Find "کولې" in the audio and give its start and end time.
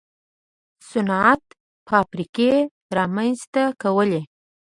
3.81-4.21